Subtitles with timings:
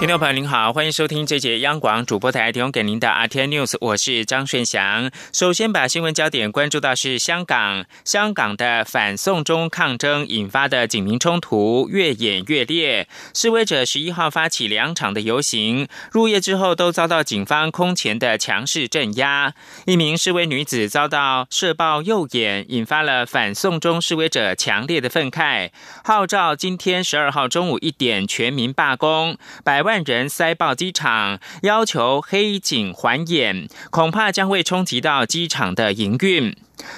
[0.00, 5.10] 听众朋友您好，欢迎收听这节央广主播台提供给您的 RT News，我是张顺祥。
[5.30, 19.52] 首先把新闻焦点关注到是香港，香港的反送中抗争引发的警民冲突越演越烈，示威者十一号发起两场的游行，入夜之后都遭到警方空前的强势镇压。
[19.84, 25.68] 一名示威女子遭到射爆右眼，引发了反送中示威者强烈的愤慨，
[26.02, 29.89] 号召今天十二号中午一点全民罢工，百万。
[29.90, 36.56] 万人塞爆机场，要求黑警还眼，恐怕将会冲击到机场的营运。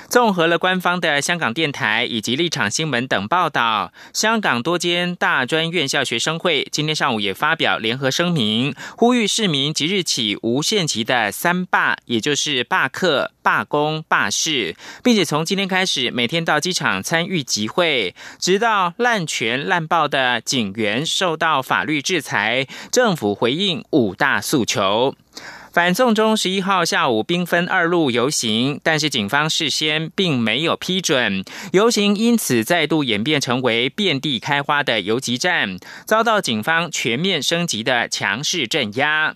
[0.09, 25.15] 综合了官方的香港电台以及立场新闻等报道，香港多间大专院校学生会今天上午也发表联合声明，呼吁市民即日起无限期的三罢，也就是罢课、罢工、罢市，并且从今天开始每天到机场参与集会，直到滥权滥暴的警员受到法律制裁，政府回应五大诉求。
[25.73, 31.43] 反送中十一号下午兵分二路游行，但是警方事先并没有批准
[31.73, 39.35] 游行，因此再度演变成为遍地开花的游击战，遭到警方全面升级的强势镇压，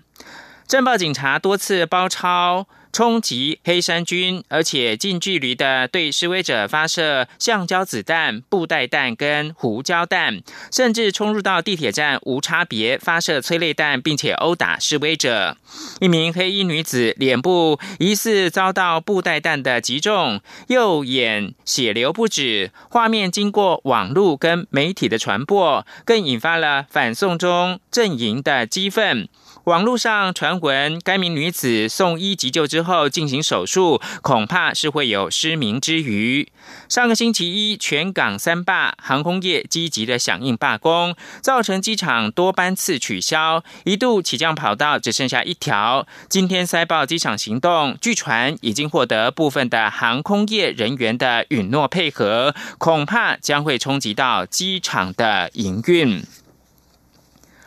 [0.68, 2.66] 镇暴警察多次包抄。
[2.96, 10.40] 冲击黑山军，而且近距离的对示威者发射橡胶子弹、布袋弹跟胡椒弹，
[10.72, 15.58] 甚至冲入到地铁站无差别发射催泪弹，并且殴打示威者。
[16.00, 22.70] 一名黑衣女子脸部疑似遭到布袋弹的击中，右眼血流不止。
[22.88, 29.28] 画面经过网络跟媒体的传播，更引发了反送中阵营的激愤。
[29.66, 36.48] 网络上传闻，该名女子送医急救之后进行手术，恐怕是会有失明之余。
[36.88, 46.06] 上个星期一，全港三霸，航空业积极的响应罢工，造成机场多班次取消，一度起降跑道只剩下一条。
[46.28, 56.22] 今天塞爆机场行动，据传已经获得部分的航空业人员的允诺配合，恐怕将会冲击到机场的营运。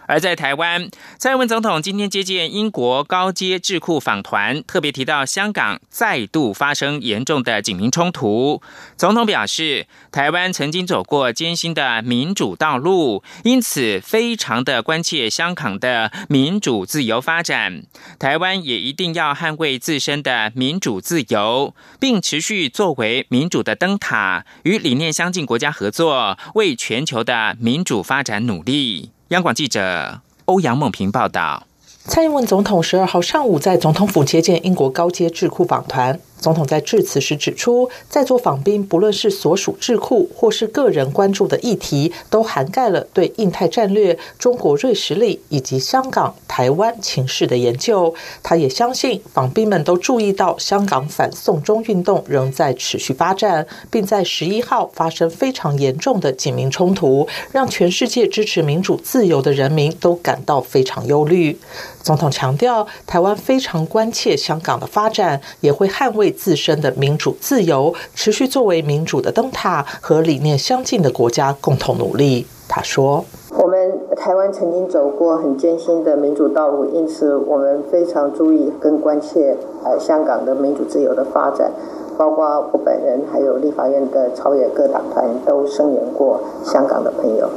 [0.09, 0.89] 而在台湾，
[1.19, 8.59] 蔡英文总统今天接见英国高阶智库访团，特别提到香港再度发生严重的警民冲突。
[8.97, 17.83] 总统表示，台湾曾经走过艰辛的民主道路，因此非常的关切香港的民主自由发展。
[18.17, 29.11] 台湾也一定要捍卫自身的民主自由，并持续作为民主的灯塔，与理念相近国家合作，为全球的民主发展努力。
[29.29, 31.67] 央广记者欧阳梦平报道。
[32.05, 36.19] 蔡英文总统十二号上午在总统府接见英国高阶智库访团。
[36.39, 48.13] 总统在致辞时指出，在座访宾不论是所属智库或是个人关注的议题，都涵盖了对印太战略、中国锐实力以及香港、台湾情势的研究。
[48.41, 61.57] 他也相信访宾们都注意到，香港反送中运动仍在持续发展，并在十一号发生非常严重的警民冲突，让全世界支持民主自由的人民都感到非常忧虑。
[62.01, 72.45] 总统强调，台湾非常关切香港的发展，也会捍卫自身的民主自由，持续作为民主的灯塔和理念相近的国家共同努力。
[72.67, 73.25] 他说
[73.57, 81.71] ：“我们台湾曾经走过很艰辛的民主道路，因此我们非常注意跟关切呃香港的民主自由的发展。”
[82.19, 87.47] 包括我本人，还有立法院的朝野各党团都声援过香港的朋友。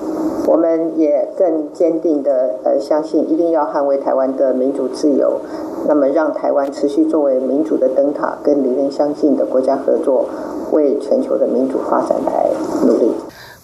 [0.46, 5.40] 我们也更坚定的呃相信，一定要捍卫台湾的民主自由，
[5.88, 10.26] 那么让台湾持续作为民主的灯塔，跟理念相近的国家合作，
[10.70, 12.48] 为全球的民主发展来
[12.86, 13.10] 努力。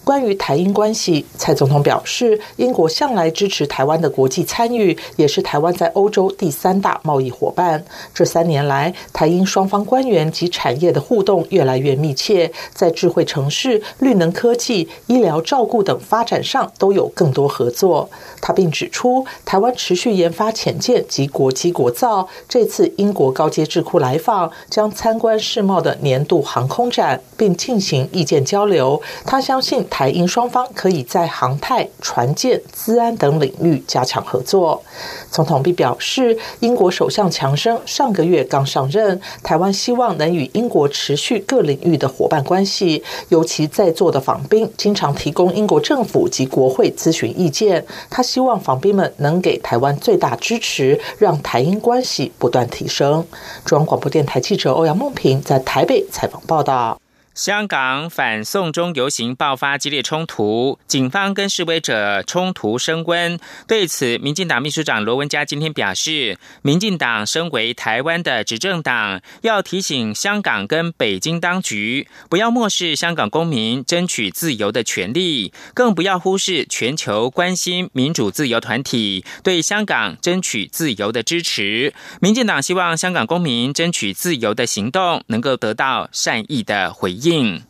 [0.09, 7.85] 关于台英关系，蔡总统表示，英国向来支持台湾的国际参与，也是台湾在欧洲第三大贸易伙伴。
[8.11, 18.09] 这三年来，台英双方官员及产业的互动越来越密切，在智慧城市、绿能科技、医疗照顾等发展上都有更多合作。
[18.41, 22.27] 他并指出，台湾持续研发潜舰及国机国造。
[22.47, 28.99] 这次英国高阶智库来访，将参观世贸的年度航空展，并进行意见交流。
[29.23, 29.85] 他相信。
[29.98, 34.81] 台台英双方可以在航太、船舰、资安等领域加强合作。
[35.29, 43.03] 总统并表示，英国首相强生上个月刚上任，台湾希望能与英国持续各领域的伙伴关系。
[43.27, 53.25] 尤其在座的访宾经常提供英国政府及国会咨询意见，他希望访宾们能给台湾最大支持，让台英关系不断提升。
[53.65, 56.97] 中央广播电台记者欧阳梦平在台北采访报道。
[57.39, 63.39] 香港反送中游行爆发激烈冲突，警方跟示威者冲突升温。
[63.65, 81.93] 对此，民进党秘书长罗文嘉今天表示，民进党身为台湾的执政党，要提醒香港跟北京当局，不要漠视香港公民争取自由的权利，更不要忽视全球关心民主自由团体对香港争取自由的支持。
[82.19, 87.28] 民进党希望香港公民争取自由的行动能够得到善意的回应。
[87.29, 87.61] 应。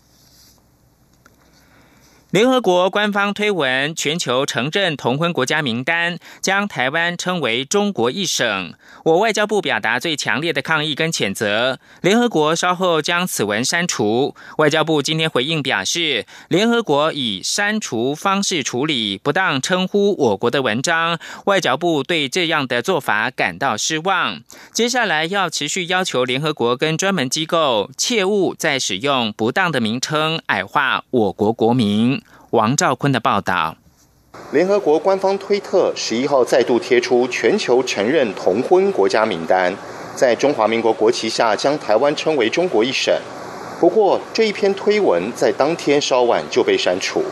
[2.31, 8.75] 联合国官方推文，全球城镇同婚国家名单将台湾称为中国一省。
[9.03, 11.79] 我外交部表达最强烈的抗议跟谴责。
[12.01, 14.35] 联合国稍后将此文删除。
[14.59, 24.41] 外交部今天回应表示，联合国以删除方式处理不当称呼我国的文章，外交部对这样的做法感到失望。
[24.71, 32.19] 接下来要持续要求联合国跟专门机构切勿再使用不当的名称矮化我国国民。
[32.51, 33.75] 王兆坤的报道：
[34.51, 39.71] 联合国官方推特十一号再度贴出全球承认同婚国家名单，
[40.15, 43.13] 在中华民国国旗下将台湾称为中国一省。
[43.79, 47.23] 不过，这一篇推文在当天稍晚就被删除。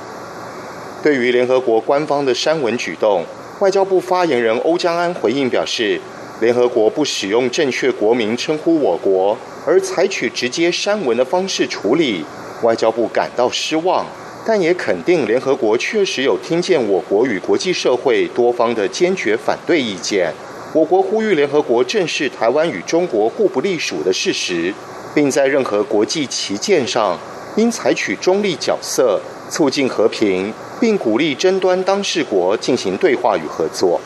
[1.01, 3.25] 对于联合国官方的删文举动，
[3.59, 5.99] 外交部发言人欧江安回应表示，
[6.39, 9.35] 联合国不使用正确国名称呼我国，
[9.65, 12.23] 而采取直接删文的方式处理，
[12.61, 14.05] 外交部感到失望。
[14.47, 20.33] 但也肯定联合国确实有听见我国与国际社会多方的坚决反对意见。
[20.71, 24.73] 我国呼吁联合国正视台湾与中国互不隶属的事实，
[25.13, 27.19] 并在任何国际旗舰上
[27.57, 33.99] 应采取中立角色，促进和平，并鼓励争端当事国进行对话与合作。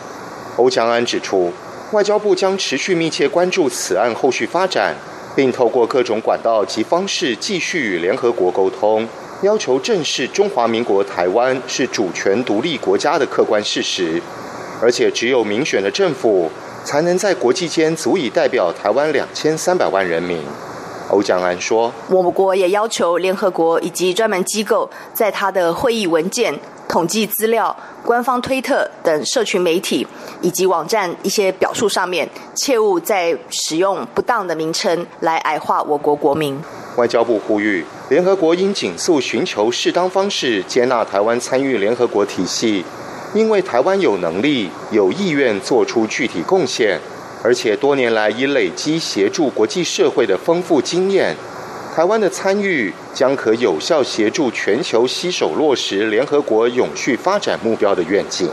[0.58, 1.54] 欧江安指出，
[1.92, 4.96] 外交部将持续密切关注此案后续发展，
[5.36, 9.08] 并透过各种管道及方式继续与联合国沟通。
[9.42, 14.22] 要求正视中华民国台湾是主权独立国家的客观事实，
[14.80, 16.52] 而且只有民选的政府
[16.84, 20.44] 才能在国际间足以代表台湾两千三百万人民。
[21.10, 26.58] 欧江安说：“我国也要求联合国以及专门机构，在他的会议文件、
[26.88, 30.06] 统计资料、官方推特等社群媒体
[30.42, 36.62] 以及网站一些表述上面，切勿再使用不当的名称来矮化我国国民。”
[36.98, 37.86] 外交部呼吁。
[38.10, 42.84] 联合国应紧速寻求适当方式接纳台湾参与联合国体系，
[43.34, 47.00] 因为台湾有能力、有意愿做出具体贡献，
[47.42, 51.36] 而且多年来已累积协助国际社会的丰富经验。
[51.96, 58.50] 台湾的参与将可有效协助全球携手落实联合国永续发展目标的愿景。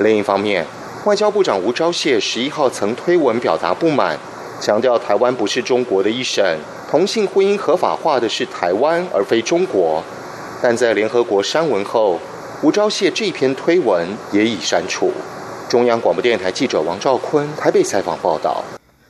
[0.00, 0.66] 另一方面，
[1.04, 4.18] 外交部长吴钊燮十一号曾推文表达不满，
[4.60, 6.42] 强调台湾不是中国的一省。
[6.96, 10.02] 同性婚姻合法化的是台湾，而非中国。
[10.62, 12.18] 但在联合国删文后，
[12.62, 15.12] 吴钊燮这篇推文也已删除。
[15.68, 18.64] 中央广播电台记者王兆坤台北采访报道。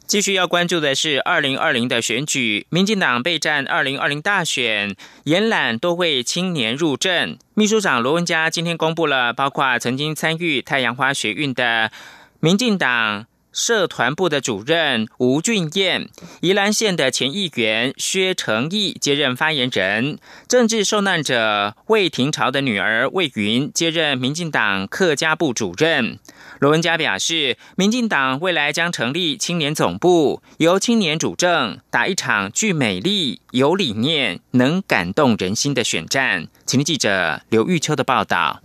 [0.04, 7.38] 继续要关注的是二零二零的选举，民进党备战二零二零大选，延揽多位青年入阵。
[7.54, 11.92] 秘书长罗文嘉今天公布了，包括曾经参与太阳花学运的
[12.40, 13.26] 民进党。
[13.56, 16.10] 社团部的主任吴俊彦，
[16.42, 26.18] 宜兰县的前议员薛成义接任发言人，政治受难者魏廷朝的女儿魏云接任民进党客家部主任。
[26.60, 36.48] 罗文嘉表示，民进党未来将成立青年总部，由青年主政，打一场具美丽、有理念、能感动人心的选战。
[36.66, 38.60] 请听记者刘玉秋的报道。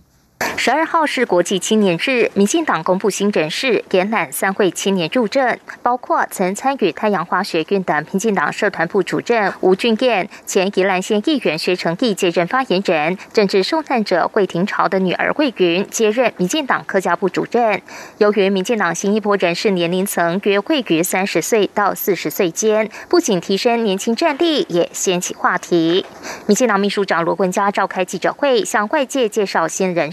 [0.56, 17.82] 十二号是国际青年日，民进党公布新人事，延揽三位青年入阵，包括曾参与太阳花学运的民进党社团部主任吴俊彦，前宜兰县议员薛成义接任发言人，政治受难者魏廷朝的女儿魏云接任民进党客家部主任。
[18.18, 26.06] 由于民进党新一波人士年龄层约位于三十岁到四十岁间，不仅提升年轻战力，也掀起话题。
[26.46, 30.10] 民进党秘书长罗文嘉召开记者会，向外界介绍新人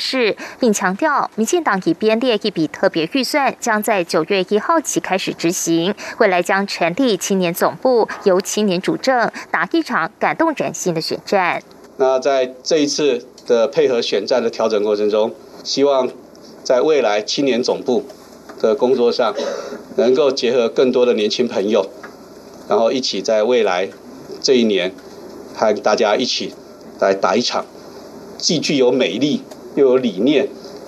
[0.59, 5.93] 并强调，民进党已编列一笔特别预算，将在九月一号起开始执行。
[6.17, 11.61] 未来将成立青年总部，由青年主政，打一场感动人心的选战。
[11.97, 15.33] 那在这一次的配合选战的调整过程中，
[15.63, 16.09] 希望
[16.63, 18.05] 在未来青年总部
[18.61, 19.33] 的工作上，
[19.97, 21.89] 能够结合更多的年轻朋友，
[22.67, 23.89] 然后一起在未来
[24.41, 24.93] 这一年，
[25.55, 26.53] 和大家一起
[26.99, 27.65] 来打一场
[28.37, 29.41] 既具有美丽
[29.75, 30.47] 又有理念，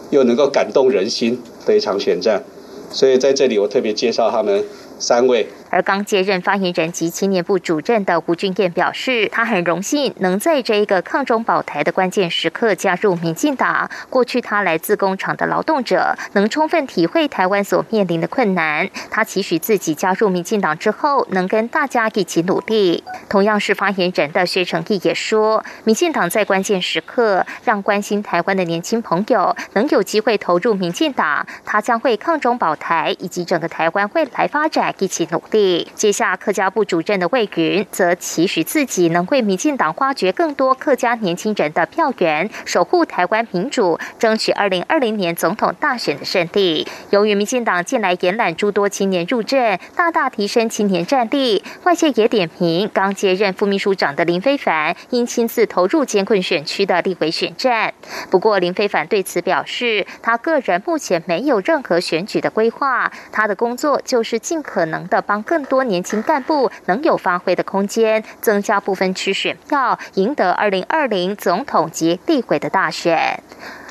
[0.09, 2.43] 又能够感动人心非常选战。
[2.91, 4.63] 所以在这里，我特别介绍他们
[4.99, 5.47] 三位。
[5.71, 13.89] 而刚接任发言人及青年部主任的吴俊彦表示，他很荣幸能在这一个抗中保台的关键时刻加入民进党。
[14.09, 18.89] 过去他来自工厂的劳动者，能充分体会台湾所面临的困难。
[19.09, 23.01] 他期许自己加入民进党之后，能跟大家一起努力。
[23.29, 35.60] 同样是发言人的薛成义也说，民进党在关键时刻让关心台湾的年轻朋友能有机会投入民进党，他将会抗中保台以及整个台湾未来发展一起努力。
[35.95, 46.87] 接下客家部主任的魏云，则期许自己能为民进党挖掘更多客家年轻人的票源，守护台湾民主，争取二零二零年总统大选的胜利。
[47.09, 57.93] 由于民进党近来延揽诸多青年入阵，大大提升青年战力，外界也点评刚接任副秘书长的林非凡应亲自投入艰困选区的立委选战。
[58.29, 65.45] 不过林非凡对此表示，他个人目前没有任何选举的规划，他的工作就是尽可能的帮。
[65.51, 73.43] 更多年轻干部能有发挥的空间，增加部分区选票，赢得二零二零总统及立委的大选。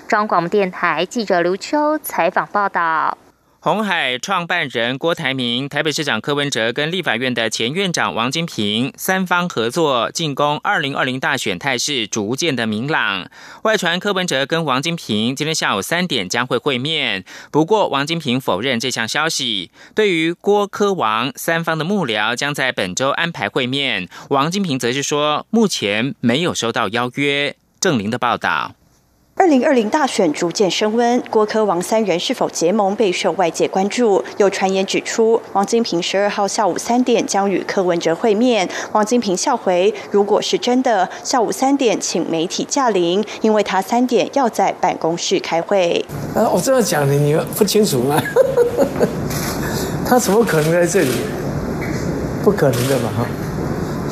[0.09, 3.19] 中广播电台记者刘秋采访报道。
[3.62, 13.31] 红海创办人郭台铭、台北市长柯文哲跟立法院的前院长王金平三方合作进攻二零二零大选态势逐渐的明朗。
[13.64, 19.71] 外传柯文哲跟王金平今天下午三点将会会面，不过王金平否认这项消息。
[19.95, 27.55] 对于郭柯王三方的幕僚将在本周安排会面，王金平则是说目前没有收到邀约。
[27.79, 28.75] 郑玲的报道。
[29.40, 34.23] 二零二零大选逐渐升温，郭科王三人是否结盟备受外界关注。
[34.37, 38.68] 有传言指出，王金平十二号下午三点将与柯文哲会面。
[38.92, 46.04] 王金平笑回：“如果是真的，下午三点请媒体驾临，因为他三点要在办公室开会。”
[46.37, 48.23] 啊，我这样讲的，你不清楚吗？
[50.04, 51.12] 他怎么可能在这里？
[52.44, 53.26] 不可能的嘛，哈。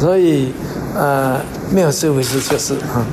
[0.00, 0.54] 所以，
[0.96, 1.38] 呃，
[1.70, 3.04] 没有这回事，就是哈。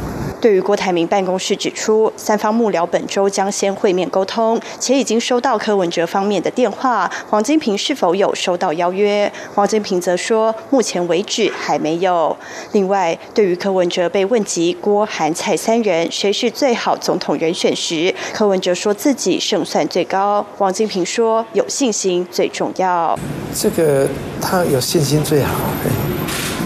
[0.45, 7.09] 对于郭台铭办公室指出，三方幕僚本周将先会面沟通，且已经收到柯文哲方面的电话。
[7.27, 9.33] 黄金平是否有收到邀约？
[9.55, 12.37] 黄金平则说，目前为止还没有。
[12.73, 20.45] 另外，对于柯文哲被问及郭、韩、蔡三人谁是最好总统人选时，柯文哲说自己胜算最高。
[20.55, 23.17] 黄金平说，有信心最重要。
[23.55, 24.07] 这个
[24.39, 25.55] 他有信心最好。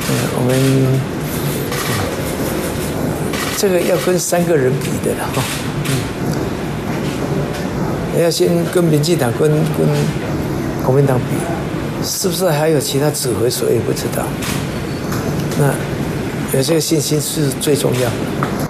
[0.09, 1.18] 嗯，我们。
[3.59, 5.43] 这个要跟三个人比的了哈，
[8.15, 9.85] 嗯，要先跟民进党、跟跟
[10.85, 11.35] 国民党比，
[12.01, 14.23] 是不是还有其他指挥所也不知道？
[15.59, 15.73] 那
[16.51, 18.15] 有这个信心是最重要的。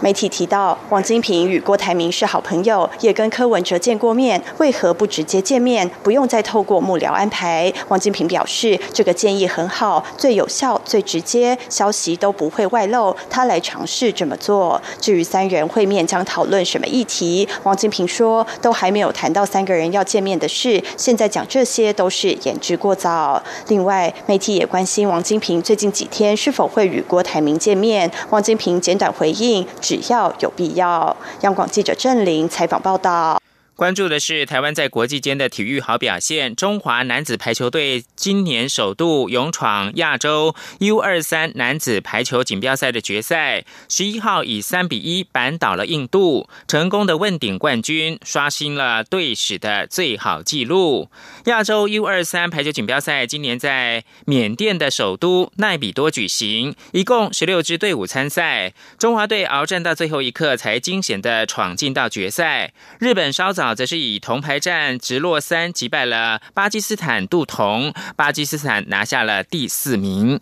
[0.02, 7.72] 媒体提到，王金平与郭台铭是好朋友，也跟柯文哲见过面，为何不直接见面，不用再透过幕僚安排？
[7.90, 14.82] 王金平表示，这个建议很好，最有效、最直接，消息都不会外漏，他来尝试这么做。
[15.02, 23.44] 至于三人会面将讨论什么议题，王金平说，都还没有谈到三个人要见面的事，现在讲这些都是言之过早。
[23.68, 29.64] 另外，媒体也关心王金平最近几天是否会与郭台铭见见面，汪金平简短回应。
[29.80, 33.40] 只要有必要，央广记者郑玲采访报道。
[33.80, 36.54] 关注的是台湾在国际间的体育好表现。
[36.54, 51.10] 中华男子排球队今年首度勇闯亚洲 U 二三男子排球锦标赛的决赛，十一号以三比一扳倒了印度，成功的问鼎冠军，刷新了队史的最好纪录。
[51.46, 62.74] 亚洲 U 二三排球锦标赛今年在缅甸的首都奈比多举行，一共十六支队伍参赛，中华队鏖战到最后一刻才惊险的闯进到决赛。
[63.00, 63.69] 日本稍早。
[63.76, 70.40] 则是以铜牌战直落三击败了巴基斯坦杜铜，巴基斯坦拿下了第四名。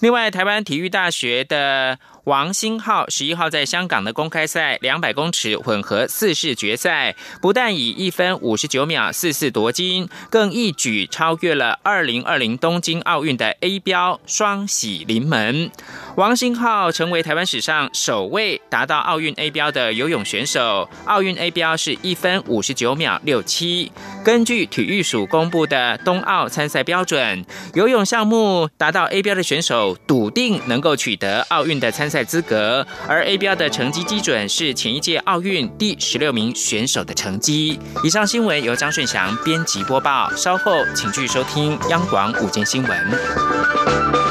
[0.00, 1.98] 另外，台湾体育大学的。
[2.26, 15.70] 王星浩十一号在香港的公开赛两百公尺混合四式决赛，不但以一分五十九秒四四夺金，更一举超越了二零二零东京奥运的 A 标，双喜临门。
[16.16, 23.92] 王星浩成为台湾史上首位达到奥运 A 标的游泳选手，奥运 A 标是一分五十九秒六七。
[24.26, 37.78] 根据体育署公布的冬奥参赛标准，游泳项目达到 A 标的选手笃定能够取得奥运的参赛资格，而 A 标的成绩基准是前一届奥运第十六名选手的成绩。
[38.02, 44.25] 以上新闻由张顺祥编辑播报，稍后请继续收听央广午间新闻。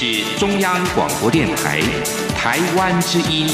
[0.00, 1.80] 是中央广播电台
[2.36, 3.48] 台湾之音，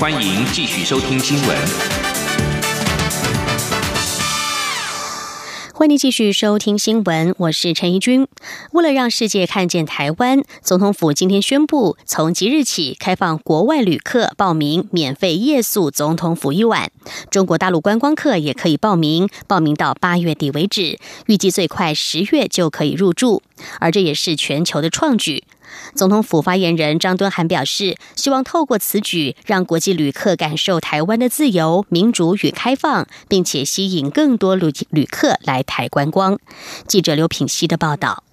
[0.00, 1.58] 欢迎继续收听新闻。
[5.74, 8.26] 欢迎继续收听新闻，我是陈怡君。
[8.72, 16.90] 为了让世界看见台湾，总统府今天宣布，从即日起开放国外旅客报名免费夜宿总统府一晚，
[17.30, 23.42] 中国大陆观光客也可以报名，报名到八月底为止，预计最快十月就可以入住，
[23.78, 25.44] 而这也是全球的创举。
[25.94, 36.38] 总统府发言人张敦涵表示，希望透过此举，让国际旅客感受台湾的自由、民主与开放，并且吸引更多旅旅客来台观光。
[36.86, 38.25] 记者刘品希的报道。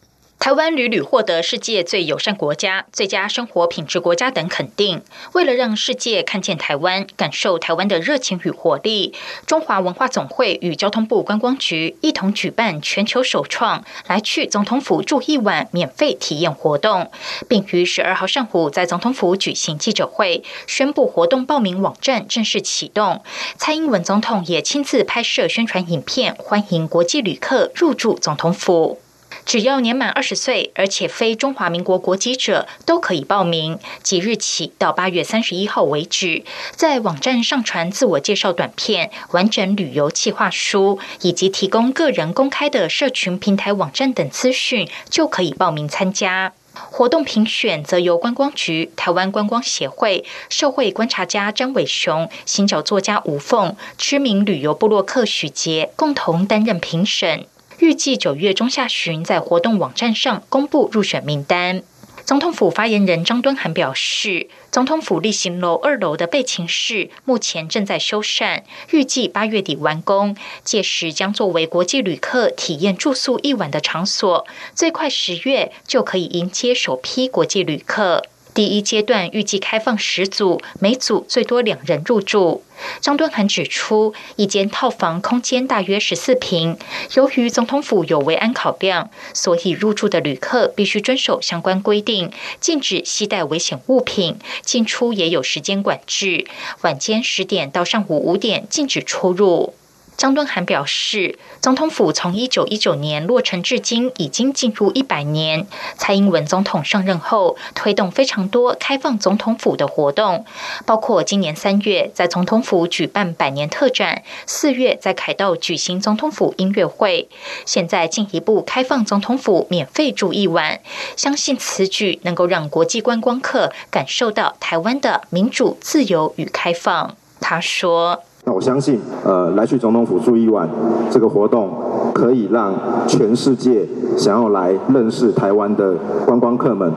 [0.43, 5.01] 台湾屡屡获得世界最友善国家、最佳生活品质国家等肯定。
[5.31, 9.13] 为了让世界看见台湾、感受台湾的热情与活力，
[9.45, 17.09] 中华文化总会与交通部观光局一同举办全球首创“来去总统府住一晚”免费体验活动，
[17.47, 23.23] 并于十二号上午在总统府举行记者会，宣布活动报名网站正式启动。
[23.55, 28.99] 蔡英文总统也亲自拍摄宣传影片，欢迎国际旅客入住总统府。
[29.45, 33.77] 只要年满二十岁，而且非中华民国国籍者，都可以报名。
[34.01, 36.43] 即日起到八月三十一号为止，
[36.75, 46.53] 在网站上传自我介绍短片、完整旅游计划书，以及提供个人公开的社群平台网站等资讯，就可以报名参加。
[46.73, 57.45] 活动评选则由观光局、台湾观光协会、社会观察家张伟雄、行脚作家吴凤、知名旅游部落客许杰共同担任评审。
[57.79, 61.83] 预计九月中下旬在活动网站上公布入选名单。
[62.25, 78.23] 总统府发言人张敦涵表示，总统府例行楼二楼的备勤室目前正在修缮，预计八月底完工，届时将作为国际旅客体验住宿一晚的场所，最快十月就可以迎接首批国际旅客。
[78.53, 82.63] 第一阶段预计开放十组，每组最多两人入住。
[83.01, 86.77] 张敦涵指出，一间套房空间大约十四平，
[87.15, 96.45] 由于总统府有维安考量，所以入住的旅客必须遵守相关规定，禁止携带危险物品，进出也有时间管制，
[96.81, 99.73] 晚间十点到上午五点禁止出入。
[100.15, 105.67] 张敦涵表示，总统府从一九一九年落成至今，已经进入一百年。
[105.97, 110.45] 蔡英文总统上任后，推动非常多开放总统府的活动，
[110.85, 117.27] 包括今年三月在总统府举办百年特展，四月在凯道举行总统府音乐会，
[117.65, 120.79] 现在进一步开放总统府免费住一晚。
[121.17, 127.15] 相信此举能够让国际观光客感受到台湾的民主、自由与开放。
[127.41, 128.23] 他说。
[128.45, 130.67] 那我相信，呃，来去总统府住一晚，
[131.09, 131.69] 这个活动
[132.13, 132.73] 可以让
[133.07, 133.85] 全世界
[134.17, 136.91] 想要来认识台湾的观光客们，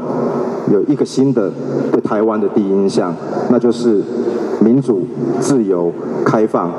[0.72, 1.50] 有一个新的
[1.92, 3.14] 对台湾的第一印象，
[3.50, 4.02] 那就是
[4.61, 5.02] 民主、
[5.38, 5.92] 自由、
[6.24, 6.70] 开放。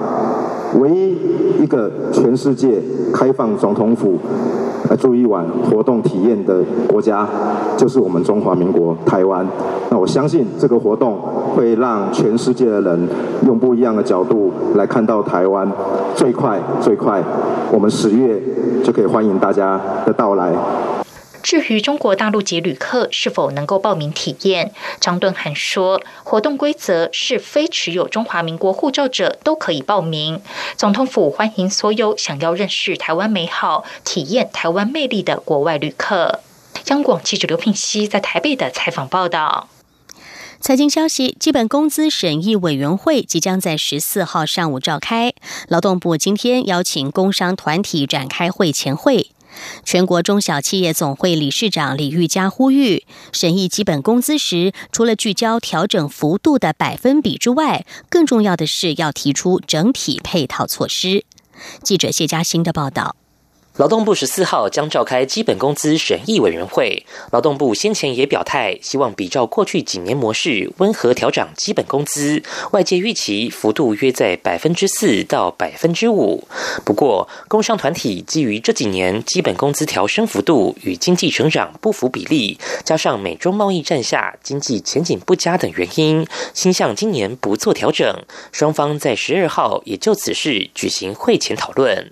[0.81, 1.15] 唯一
[1.63, 2.81] 一个全世界
[3.13, 4.15] 开放总统府。
[4.89, 7.27] 来住一晚活动体验的国家，
[7.75, 9.45] 就是我们中华民国台湾。
[9.89, 11.17] 那我相信这个活动
[11.55, 13.09] 会让全世界的人
[13.45, 15.71] 用不一样的角度来看到台湾。
[16.15, 17.21] 最快最快，
[17.71, 18.41] 我们十月
[18.83, 20.51] 就可以欢迎大家的到来。
[21.43, 30.41] 至于中国大陆籍旅客是否能够报名体验，张敦涵说，活动规则是非持有中华民国护照者都可以报名。
[30.75, 36.39] 总统府欢迎所有想要认识台湾美好、体验台湾魅力的国外旅客。
[36.87, 39.69] 央广记者刘聘熙在台北的采访报道。
[40.59, 45.33] 财经消息：基本工资审议委员会即将在十四号上午召开，
[45.67, 49.31] 劳动部今天邀请工商团体展开会前会。
[49.85, 61.23] 全国中小企业总会理事长李玉佳呼吁，审议基本工资时，除了聚焦调整幅度的百分比之外，更重要的是要提出整体配套措施。
[61.81, 63.15] 记者谢嘉欣的报道。
[63.77, 67.05] 劳动部十四号将召开基本工资审议委员会。
[67.31, 72.41] 劳动部先前也表态，希望比照过去几年模式，温和调整基本工资。
[72.71, 76.47] 外界预期幅度约在百分之四到百分之五。
[76.83, 88.23] 不过，工商团体基于这几年基本工资调升幅度与经济成长不符比例，加上美中贸易战下经济前景不佳等原因，倾向今年不做调整。
[88.51, 92.11] 双方在十二号也就此事举行会前讨论。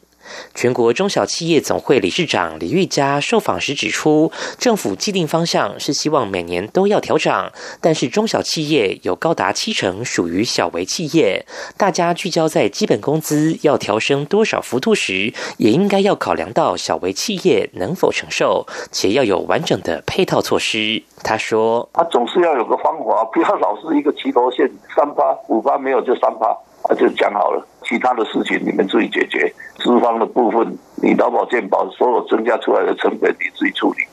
[0.54, 11.46] 全国中小企业总会理事长李玉佳受访时指出，政府既定方向是希望每年都要调涨，但是中小企业有高达七成属于小微企业，
[11.78, 21.04] 大家聚焦在基本工资要调升多少幅度时，也应该要考量到小微企业能否承受，且要有完整的配套措施。
[21.24, 26.56] 他说：“他总是要有个方法，不要老是一个齐头线，三八五八没有就三八。”
[26.88, 29.54] 啊，就讲好了，其他的事情你们自己解决。
[29.78, 34.04] 资方的部分，你劳保健保所有增加出来的成本你自己处理。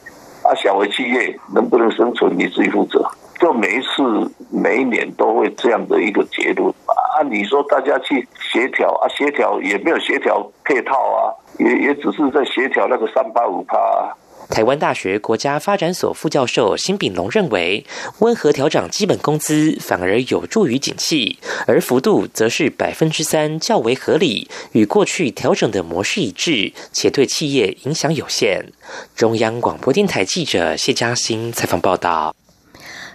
[0.42, 3.04] 啊，小微企业能不能生存你自己负责。
[3.40, 6.68] 就每一次每一年都会这样的一个结论。
[6.86, 13.76] 啊，你说大家去协调啊，协调也没有协调配套啊，也也只是在协调那个三八五趴。
[14.52, 17.86] 台湾大学国家发展所副教授辛炳龙认为，
[18.18, 28.66] 温和调整基本工资反而有助于景气，而幅度则是百分之三较为合理，与过去调整的模式一致，且对企业影响有限。
[29.16, 32.34] 中央广播电台记者谢嘉欣采访报道。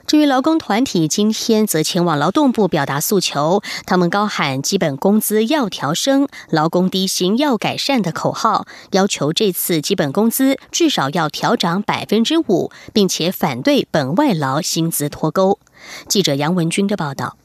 [0.07, 15.59] 至于劳工团体今天则前往劳动部表达诉求，他们高喊基本工资要调升、劳工低薪要改善的口号，要求这次基本工资至少要调涨百分之五，并且反对本外劳薪资脱钩。
[16.07, 17.35] 记者杨文军的报道。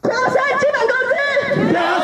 [0.00, 1.97] 调升基本工资。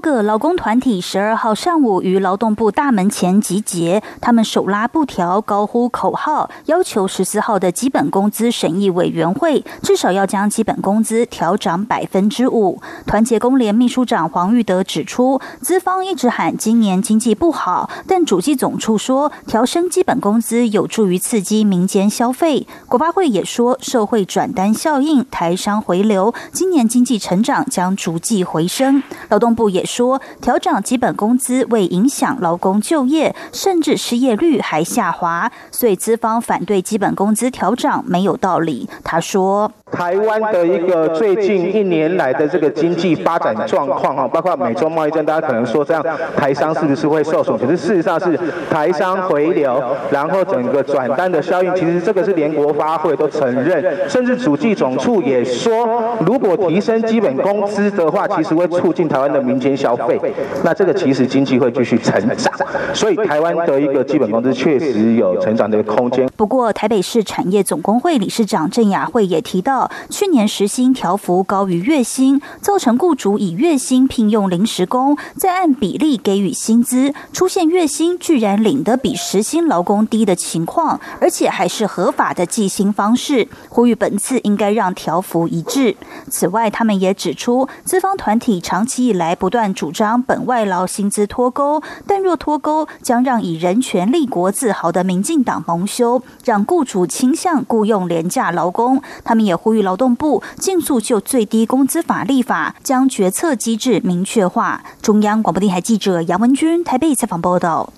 [0.00, 12.80] 各劳工团体十二号上午于劳动部大门前集结，他们手拉布条，高呼口号，要求十四号的基本工资审议委员会至少要将基本工资调涨百分之五。
[13.06, 22.66] 团结工联秘书长黄玉德指出，资方一直喊今年经济不好，但主计总处说调升基本工资有助于刺激民间消费。
[22.86, 29.02] 国发会也说，社会转单效应，台商回流，今年经济成长将逐季回升。
[29.28, 29.87] 劳动部也。
[29.88, 38.88] 说调涨基本工资未影响劳工就业，甚至失业率还下滑，所以资方反对基本工资调涨没有道理。
[39.02, 39.72] 他说。
[39.90, 46.04] 台湾的一个最近一年来的这个经济发展状况哈，包括美中贸易战，大家可能说这样
[46.36, 47.58] 台商是不是会受损？
[47.58, 48.38] 可是事实上是
[48.70, 55.88] 台商回流，然后整个转单的效应，其实这个是连国发会都承认，甚至主计总处也说，
[56.26, 60.20] 如果提升基本工资的话，其实会促进台湾的民间消费，
[60.62, 62.52] 那这个其实经济会继续成长，
[62.92, 66.28] 所以台湾的一个基本工资确实有成长的空间。
[66.36, 69.77] 不过，台北市产业总工会理事长郑雅慧也提到。
[70.08, 83.46] 去年时薪调幅高于月薪，造成雇主以月薪聘用临时工，再按比例给予薪资，出现月薪居然领得比时薪劳工低的情况，而且还是合法的计薪方式。
[83.68, 85.94] 呼吁本次应该让调幅一致。
[86.30, 99.02] 此外，他们也指出，资方团体长期以来不断主张本外劳薪资脱钩，但若脱钩，将让以人权立国自豪的民进党蒙羞，让雇主倾向雇佣廉价劳工。
[99.22, 99.58] 他们也。
[99.68, 104.82] 呼吁劳动部尽速就最低工资法立法，将决策机制明确化。
[105.02, 107.92] 中央广播电台记者杨文君台北采访报道。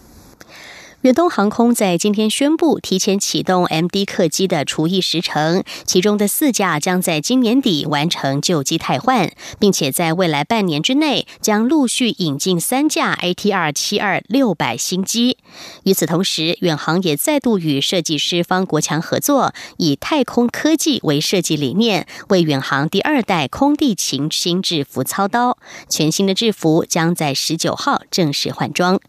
[1.02, 15.38] 远东航空在今天宣布提前启动 MD 客机的除役时程，其中的四架将在今年底完成旧机汰换，并且在未来半年之内将陆续引进三架 ATR 七二六百新机。
[15.84, 25.56] 与此同时，远航也再度与设计师方国强合作，以太空科技为设计理念，为远航第二代空地勤新制服操刀。
[25.88, 29.00] 全新的制服将在十九号正式换装。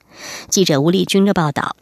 [0.50, 1.76] 记者吴丽君的报道。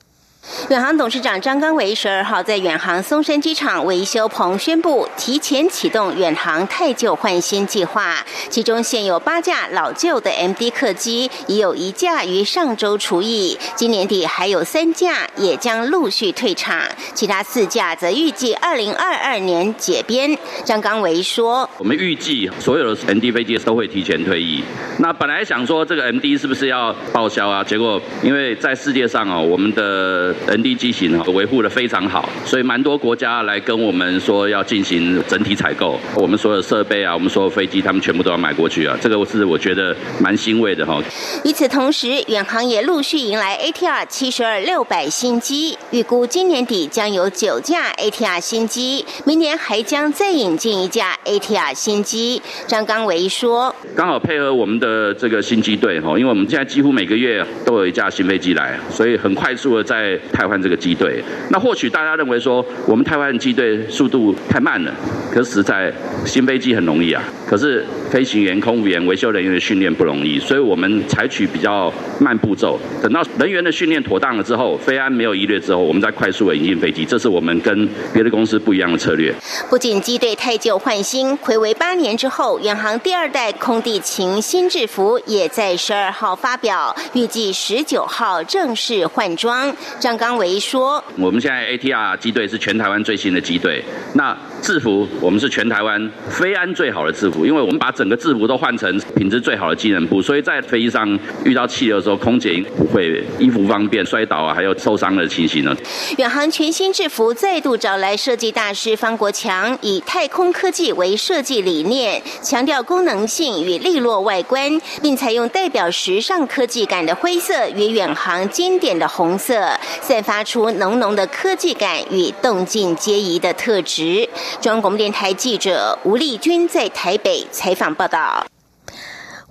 [0.70, 8.16] 远航董事长张刚维十二号在远航松山机场维修棚宣布，提前启动远航太旧换新计划。
[8.50, 16.82] 其中现有八架老旧的 MD 客机，已有一架于上周除役，今年底还有三架也将陆续退场，
[17.14, 20.38] 其他四架则预计二零二二年解编。
[20.64, 24.64] 张刚维说：“我们预计所有的 MD 飞机都会提前退役。
[25.00, 27.64] 那本来想说这个 MD 是不是要报销啊？
[27.64, 41.02] 结果因为在世界上哦，我们的的 ND 机型哈维护的非常好，所以蛮多国家来跟我们说要进行整体采购，我们所有设备啊，我们所有飞机，他们全部都要买过去啊，这个是我觉得蛮欣慰的哈。
[41.44, 52.42] 与此同时，远航也陆续迎来 ATR 七十二六百新机，预估今年底将有九架 ATR 新机，明年还将再引进一架 ATR 新机。
[52.68, 61.24] 张刚维说：“刚好配合我们的这个新机队哈，因为我们现在几乎每个月都有一架新飞机来，所以很快速的在汰换这个机队。
[61.50, 64.94] 那或许大家认为说我们汰换机队速度太慢了，
[65.32, 65.94] 可实在
[66.26, 67.24] 新飞机很容易啊。
[67.48, 77.06] 可是飞行员、空服员、维修人员的训练不容易，所以我们采取比较慢步骤，等到人员的训练妥当了之后，飞安没有疑虑之后，我们再快速的引进飞机。
[77.06, 79.34] 这是我们跟别的公司不一样的策略。
[79.70, 89.76] 不仅机队太旧换新，回违八年之后，远航第二代空地勤新制服也在十二号发表，预计十九号正式换装。
[90.00, 105.76] 张刚维说：“我们现在 ATR 机队是全台湾最新的机队，那制服我们是全台湾飞安最好的制服，因为我们把整个制服都换成品质最好的机能布，所以在飞机上遇到气流的时候，空姐不会衣服方便摔倒啊，还有受伤的情形呢。”
[106.16, 119.70] 远航全新制服再度找来设计大师方国强，以太空科技为设计理念，强调功能性与利落外观，并采用代表时尚科技感的灰色与远航经典的红色，
[120.02, 124.26] 散发出浓浓的科技感与动静皆宜的特质。
[124.62, 128.48] 中央广播电台记者吴丽君在台北采访报道。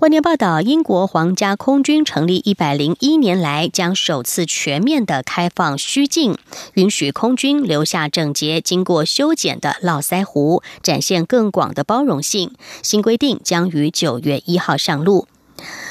[0.00, 6.38] 外电报道，英国皇家空军成立一百零一年来，将首次全面的开放虚境，
[6.74, 12.52] 允许空军留下整洁、经过修剪的络腮胡，展现更广的包容性。
[12.80, 15.26] 新规定将于九月一号上路。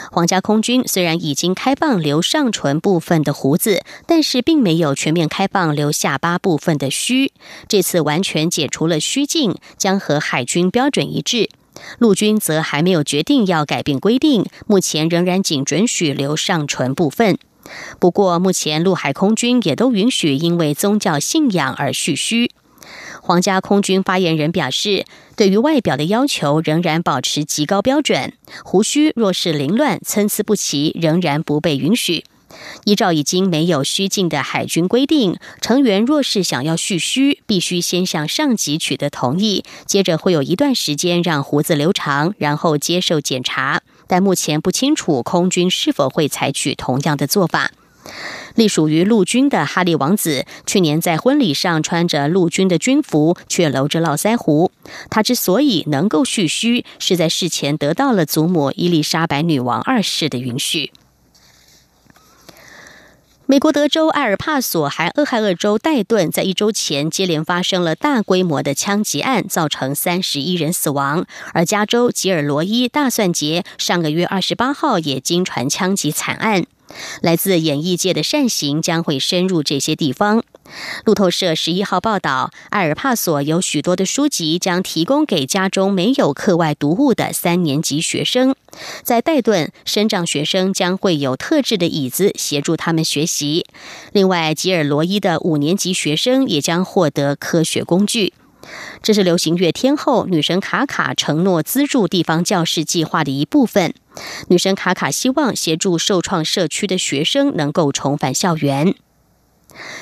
[0.10, 7.34] 皇家空军虽然已经开放留上唇部分的胡子，但是并没有全面开放留下巴部分的须。
[7.68, 11.50] 这次完全解除了虚境，将和海军标准一致。
[12.00, 17.38] 陆军则还没有决定要改变规定，目前仍然仅准许留上唇部分。
[18.00, 22.50] 不过，目前陆海空军也都允许因为宗教信仰而蓄须。
[23.22, 28.32] 皇家空军发言人表示，对于外表的要求仍然保持极高标准，
[28.64, 32.24] 胡须若是凌乱、参差不齐，仍然不被允许。
[32.86, 43.82] 依照已经没有虚境的海军规定，成员若是想要蓄须，必须先向上级取得同意，接着会有一段时间让胡子留长，然后接受检查。
[44.08, 47.72] 但目前不清楚空军是否会采取同样的做法。
[48.56, 54.72] 隶属于陆军的哈利王子，去年在婚礼上穿着陆军的军服，却留着络腮胡。
[55.10, 60.92] 他之所以能够蓄须，是在事前得到了祖母伊丽莎白女王二世的允许。
[63.50, 71.26] 美国德州埃尔帕索还俄亥俄州戴顿在一周前接连发生了大规模的枪击案，造成三十一人死亡。
[71.54, 76.66] 而加州吉尔罗伊大蒜节上个月二十八号也经传枪击惨案。
[77.22, 80.44] 来自演艺界的善行将会深入这些地方。
[81.06, 88.54] 路透社十一号报道，埃尔帕索有许多的书籍将提供给家中没有课外读物的三年级学生。
[89.02, 93.66] 在戴顿，生长学生将会有特制的椅子协助他们学习。
[94.12, 98.34] 另外，吉尔罗伊的五年级学生也将获得科学工具。
[99.02, 103.94] 这是流行乐天后女神卡卡承诺资助地方教室计划的一部分。
[104.48, 108.96] 女神卡卡希望协助受创社区的学生能够重返校园。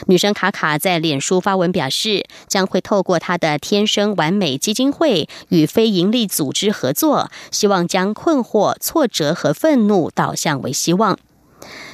[0.07, 11.19] 女神卡卡在脸书发文表示，将会透过她的“天生完美基金会”与非营利组织合作，希望将困惑、挫折和愤怒导向为希望。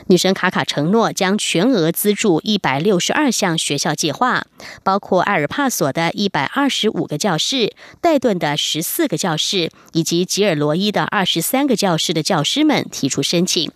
[0.08, 4.46] 女神卡卡承诺将全额资助一百六十二项学校计划，
[4.84, 13.72] 包括埃尔帕索的一百二十五个教室、戴顿的十四个教室以及吉尔罗伊的二十三个教室的教师们提出申请。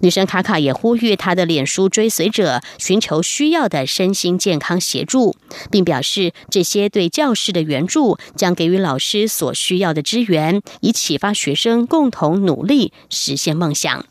[0.00, 5.36] 女神卡卡也呼吁她的脸书追随者寻求需要的身心健康协助，
[5.70, 14.04] 并表示这些对教室的援助将给予老师所需要的支援，以启发学生共同努力实现梦想。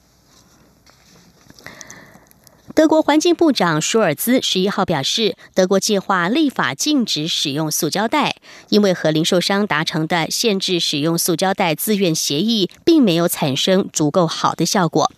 [2.74, 8.38] 德国环境部长舒尔兹十一号表示，德国计划立法禁止使用塑胶袋，
[8.70, 15.12] 因为和零售商达成的限制使用塑胶袋自愿协议并没有产生足够好的效果。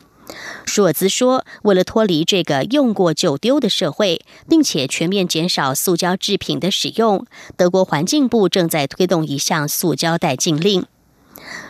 [0.65, 10.85] 舒尔兹说，为了脱离这个用过就丢的社会，并且全面减少塑胶制品的使用，德国环境部正在推动一项塑胶袋禁令。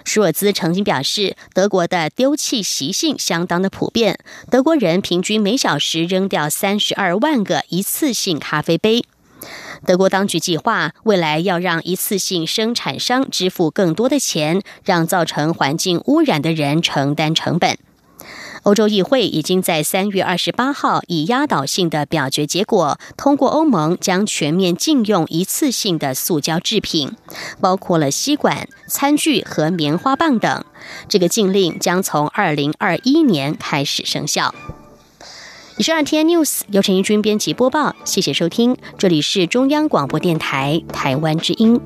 [0.06, 4.19] 舒尔兹曾经表示，德国的丢弃习性相当的普遍，
[4.52, 9.04] 德国人平均每小时扔掉三十二万个一次性咖啡杯。
[9.86, 17.78] 德国当局计划未来要让一次性生产商支付更多的钱，让造成环境污染的人承担成本。
[18.63, 27.12] 欧洲议会已经在三月二十八号以压倒性的表决结果通过欧盟将全面禁用一次性的塑胶制品，
[27.60, 30.63] 包括了吸管、餐具和棉花棒等。
[31.10, 34.56] 这个禁令将从二零二一年开始生效。
[35.78, 41.82] 以上 T N News 由陈一军编辑播报，谢谢收听，这里是中央广播电台台湾之音。